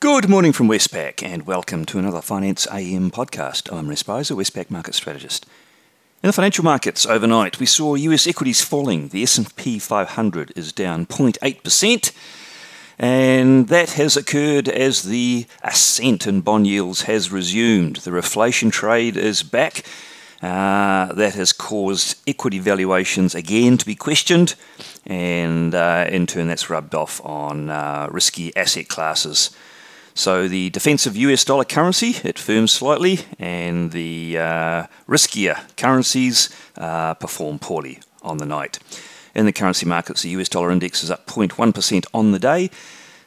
Good 0.00 0.30
morning 0.30 0.54
from 0.54 0.66
Westpac 0.66 1.22
and 1.22 1.46
welcome 1.46 1.84
to 1.84 1.98
another 1.98 2.22
Finance 2.22 2.66
AM 2.72 3.10
podcast. 3.10 3.70
I'm 3.70 3.84
Imre 3.84 3.96
Speizer, 3.96 4.34
Westpac 4.34 4.70
market 4.70 4.94
strategist. 4.94 5.44
In 6.22 6.28
the 6.28 6.32
financial 6.32 6.64
markets 6.64 7.04
overnight, 7.04 7.60
we 7.60 7.66
saw 7.66 7.96
US 7.96 8.26
equities 8.26 8.62
falling. 8.62 9.08
The 9.08 9.22
S&P 9.22 9.78
500 9.78 10.54
is 10.56 10.72
down 10.72 11.04
0.8%, 11.04 12.12
and 12.98 13.68
that 13.68 13.90
has 13.90 14.16
occurred 14.16 14.70
as 14.70 15.02
the 15.02 15.44
ascent 15.62 16.26
in 16.26 16.40
bond 16.40 16.66
yields 16.66 17.02
has 17.02 17.30
resumed. 17.30 17.96
The 17.96 18.10
reflation 18.10 18.72
trade 18.72 19.18
is 19.18 19.42
back. 19.42 19.84
Uh, 20.40 21.12
that 21.12 21.34
has 21.34 21.52
caused 21.52 22.16
equity 22.26 22.58
valuations 22.58 23.34
again 23.34 23.76
to 23.76 23.84
be 23.84 23.94
questioned, 23.94 24.54
and 25.04 25.74
uh, 25.74 26.06
in 26.08 26.26
turn, 26.26 26.48
that's 26.48 26.70
rubbed 26.70 26.94
off 26.94 27.22
on 27.22 27.68
uh, 27.68 28.08
risky 28.10 28.56
asset 28.56 28.88
classes. 28.88 29.50
So 30.14 30.48
the 30.48 30.70
defensive 30.70 31.16
US 31.16 31.44
dollar 31.44 31.64
currency, 31.64 32.16
it 32.24 32.38
firms 32.38 32.72
slightly, 32.72 33.20
and 33.38 33.92
the 33.92 34.38
uh, 34.38 34.86
riskier 35.08 35.58
currencies 35.76 36.50
uh, 36.76 37.14
perform 37.14 37.58
poorly 37.58 38.00
on 38.22 38.38
the 38.38 38.46
night. 38.46 38.78
In 39.34 39.46
the 39.46 39.52
currency 39.52 39.86
markets, 39.86 40.22
the 40.22 40.30
US 40.30 40.48
dollar 40.48 40.70
index 40.70 41.02
is 41.02 41.10
up 41.10 41.26
0.1% 41.26 42.06
on 42.12 42.32
the 42.32 42.38
day. 42.38 42.70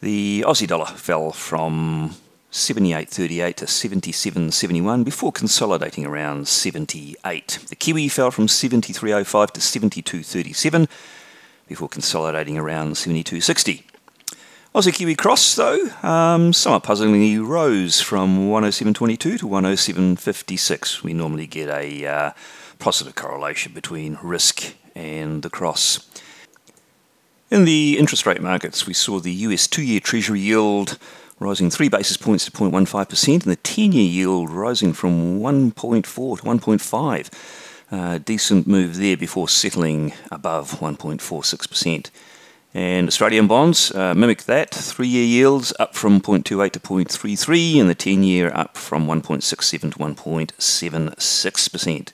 The 0.00 0.44
Aussie 0.46 0.66
dollar 0.68 0.86
fell 0.86 1.32
from 1.32 2.14
78.38 2.52 3.54
to 3.56 3.64
77.71 3.64 5.04
before 5.04 5.32
consolidating 5.32 6.06
around 6.06 6.48
78. 6.48 7.58
The 7.68 7.76
Kiwi 7.76 8.08
fell 8.08 8.30
from 8.30 8.46
73.05 8.46 9.50
to 9.52 9.60
72.37 9.60 10.88
before 11.66 11.88
consolidating 11.88 12.56
around 12.56 12.92
72.60. 12.92 13.82
Aussie 14.76 14.92
Kiwi 14.92 15.14
Cross, 15.14 15.54
though, 15.54 15.88
um, 16.02 16.52
somewhat 16.52 16.82
puzzlingly 16.82 17.38
rose 17.38 18.02
from 18.02 18.50
107.22 18.50 19.18
to 19.18 19.48
107.56. 19.48 21.02
We 21.02 21.14
normally 21.14 21.46
get 21.46 21.70
a 21.70 22.04
uh, 22.06 22.30
positive 22.78 23.14
correlation 23.14 23.72
between 23.72 24.18
risk 24.22 24.74
and 24.94 25.42
the 25.42 25.48
cross. 25.48 26.06
In 27.50 27.64
the 27.64 27.96
interest 27.98 28.26
rate 28.26 28.42
markets, 28.42 28.86
we 28.86 28.92
saw 28.92 29.18
the 29.18 29.32
US 29.32 29.66
two 29.66 29.82
year 29.82 29.98
Treasury 29.98 30.40
yield 30.40 30.98
rising 31.38 31.70
three 31.70 31.88
basis 31.88 32.18
points 32.18 32.44
to 32.44 32.50
0.15%, 32.50 33.32
and 33.32 33.40
the 33.40 33.56
10 33.56 33.92
year 33.92 34.04
yield 34.04 34.50
rising 34.50 34.92
from 34.92 35.40
1.4 35.40 36.04
to 36.04 36.42
1.5. 36.42 37.30
Uh, 37.90 38.18
decent 38.18 38.66
move 38.66 38.96
there 38.96 39.16
before 39.16 39.48
settling 39.48 40.12
above 40.30 40.72
1.46%. 40.80 42.10
And 42.76 43.08
Australian 43.08 43.46
bonds 43.46 43.90
uh, 43.92 44.12
mimic 44.14 44.42
that. 44.42 44.70
Three 44.70 45.08
year 45.08 45.24
yields 45.24 45.72
up 45.80 45.94
from 45.94 46.20
0.28 46.20 46.72
to 46.72 46.80
0.33, 46.80 47.80
and 47.80 47.88
the 47.88 47.94
10 47.94 48.22
year 48.22 48.52
up 48.54 48.76
from 48.76 49.06
1.67 49.06 49.80
to 49.80 49.98
1.76%. 49.98 52.08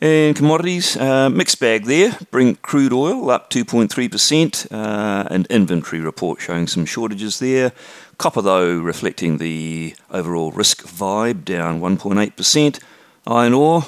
And 0.00 0.36
commodities, 0.36 0.96
uh, 0.96 1.28
mixed 1.30 1.58
bag 1.58 1.86
there. 1.86 2.16
Brent 2.30 2.62
crude 2.62 2.92
oil 2.92 3.28
up 3.28 3.50
2.3%, 3.50 4.70
uh, 4.70 5.24
an 5.28 5.46
inventory 5.50 6.00
report 6.00 6.40
showing 6.40 6.68
some 6.68 6.84
shortages 6.84 7.40
there. 7.40 7.72
Copper, 8.18 8.40
though, 8.40 8.78
reflecting 8.78 9.38
the 9.38 9.96
overall 10.12 10.52
risk 10.52 10.84
vibe, 10.84 11.44
down 11.44 11.80
1.8%. 11.80 12.80
Iron 13.26 13.52
ore 13.52 13.82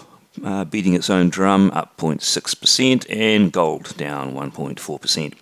uh, 0.44 0.64
beating 0.64 0.94
its 0.94 1.10
own 1.10 1.28
drum, 1.28 1.70
up 1.72 1.96
0.6%, 1.96 3.06
and 3.08 3.52
gold 3.52 3.96
down 3.96 4.34
1.4%. 4.34 5.34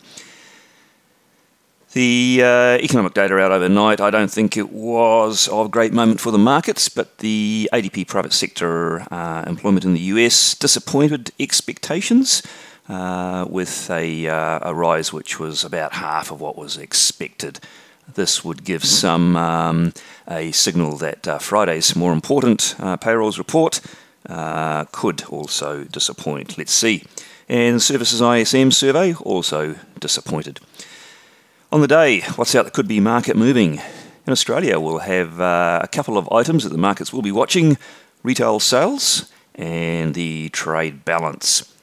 The 1.92 2.40
uh, 2.44 2.78
economic 2.84 3.14
data 3.14 3.38
out 3.38 3.50
overnight, 3.50 4.00
I 4.00 4.10
don't 4.10 4.30
think 4.30 4.58
it 4.58 4.70
was 4.70 5.48
of 5.48 5.70
great 5.70 5.92
moment 5.92 6.20
for 6.20 6.30
the 6.30 6.38
markets, 6.38 6.90
but 6.90 7.18
the 7.18 7.68
ADP 7.72 8.06
private 8.06 8.34
sector 8.34 9.10
uh, 9.10 9.44
employment 9.46 9.86
in 9.86 9.94
the 9.94 10.00
US 10.00 10.54
disappointed 10.54 11.32
expectations 11.40 12.42
uh, 12.90 13.46
with 13.48 13.90
a, 13.90 14.28
uh, 14.28 14.58
a, 14.62 14.74
rise 14.74 15.14
which 15.14 15.40
was 15.40 15.64
about 15.64 15.94
half 15.94 16.30
of 16.30 16.42
what 16.42 16.56
was 16.56 16.76
expected. 16.76 17.58
This 18.14 18.44
would 18.44 18.64
give 18.64 18.84
some 18.84 19.36
um, 19.36 19.92
a 20.26 20.52
signal 20.52 20.96
that 20.98 21.26
uh, 21.26 21.38
Friday's 21.38 21.96
more 21.96 22.12
important 22.12 22.74
uh, 22.78 22.96
payrolls 22.98 23.38
report 23.38 23.80
uh, 24.26 24.84
could 24.86 25.24
also 25.24 25.84
disappoint. 25.84 26.58
Let's 26.58 26.72
see. 26.72 27.04
And 27.48 27.80
Services 27.80 28.20
ISM 28.20 28.70
survey 28.70 29.14
also 29.14 29.76
disappointed. 29.98 30.60
On 31.72 31.80
the 31.80 31.88
day, 31.88 32.20
what's 32.36 32.54
out 32.54 32.64
that 32.64 32.74
could 32.74 32.88
be 32.88 33.00
market 33.00 33.36
moving? 33.36 33.80
In 34.26 34.32
Australia, 34.32 34.78
we'll 34.78 34.98
have 34.98 35.40
uh, 35.40 35.80
a 35.82 35.88
couple 35.88 36.18
of 36.18 36.30
items 36.30 36.64
that 36.64 36.70
the 36.70 36.78
markets 36.78 37.12
will 37.12 37.22
be 37.22 37.32
watching 37.32 37.78
retail 38.22 38.60
sales 38.60 39.32
and 39.54 40.14
the 40.14 40.50
trade 40.50 41.04
balance. 41.04 41.74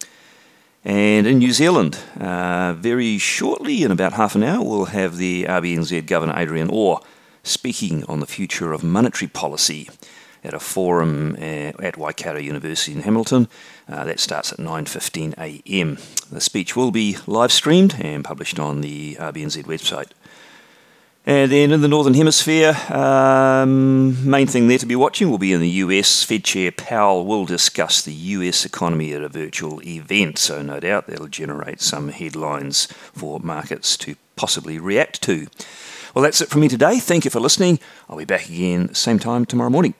And 0.84 1.26
in 1.26 1.40
New 1.40 1.52
Zealand, 1.52 1.98
uh, 2.20 2.74
very 2.74 3.18
shortly, 3.18 3.82
in 3.82 3.90
about 3.90 4.14
half 4.14 4.36
an 4.36 4.44
hour, 4.44 4.64
we'll 4.64 4.86
have 4.86 5.18
the 5.18 5.46
RBNZ 5.46 6.06
Governor 6.06 6.38
Adrian 6.38 6.70
Orr 6.70 7.02
speaking 7.44 8.04
on 8.06 8.20
the 8.20 8.28
future 8.28 8.72
of 8.74 8.84
monetary 8.84 9.28
policy 9.28 9.90
at 10.46 10.54
a 10.54 10.60
forum 10.60 11.36
uh, 11.40 11.72
at 11.80 11.98
Waikato 11.98 12.40
University 12.40 12.94
in 12.94 13.02
Hamilton. 13.02 13.48
Uh, 13.90 14.04
that 14.06 14.20
starts 14.20 14.54
at 14.54 14.60
9:15 14.60 15.34
a.m. 15.38 15.98
The 16.32 16.42
speech 16.42 16.76
will 16.76 16.92
be 16.92 17.18
live 17.28 17.52
streamed 17.52 17.96
and 18.00 18.24
published 18.24 18.60
on 18.60 18.82
the 18.82 19.16
RBNZ 19.16 19.64
website. 19.66 20.12
And 21.28 21.52
then 21.52 21.72
in 21.72 21.82
the 21.82 21.88
Northern 21.88 22.14
Hemisphere, 22.14 22.78
um, 22.90 24.30
main 24.30 24.46
thing 24.46 24.68
there 24.68 24.78
to 24.78 24.86
be 24.86 24.96
watching 24.96 25.32
will 25.32 25.40
be 25.40 25.54
in 25.54 25.60
the 25.60 25.70
US. 25.70 26.24
Fed 26.24 26.44
Chair 26.44 26.72
Powell 26.72 27.26
will 27.26 27.46
discuss 27.46 28.04
the 28.04 28.14
US 28.14 28.64
economy 28.64 29.12
at 29.12 29.24
a 29.24 29.30
virtual 29.30 29.82
event, 29.82 30.38
so 30.38 30.62
no 30.62 30.80
doubt 30.80 31.08
that'll 31.08 31.28
generate 31.28 31.82
some 31.82 32.10
headlines 32.10 32.86
for 33.14 33.40
markets 33.40 33.98
to 33.98 34.16
possibly 34.36 34.78
react 34.78 35.24
to. 35.24 35.48
Well, 36.14 36.22
that's 36.22 36.42
it 36.42 36.50
from 36.50 36.62
me 36.62 36.68
today. 36.68 37.00
Thank 37.00 37.26
you 37.26 37.32
for 37.32 37.40
listening. 37.40 37.80
I'll 38.08 38.18
be 38.18 38.26
back 38.26 38.48
again 38.48 38.94
same 38.94 39.18
time 39.18 39.46
tomorrow 39.46 39.72
morning. 39.72 39.96